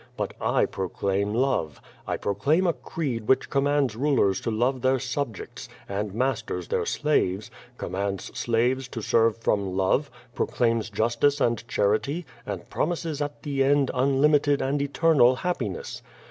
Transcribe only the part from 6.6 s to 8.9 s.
their slaves, commands slaves